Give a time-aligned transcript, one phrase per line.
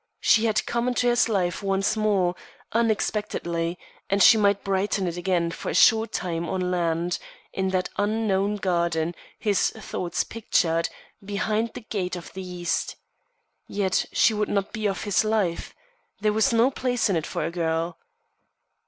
[0.19, 2.33] She had come into his life once more,
[2.71, 3.77] unexpectedly;
[4.09, 7.19] and she might brighten it again for a short time on land,
[7.53, 10.89] in that unknown garden his thoughts pictured,
[11.23, 12.95] behind the gate of the East.
[13.67, 15.75] Yet she would not be of his life.
[16.19, 17.99] There was no place in it for a girl.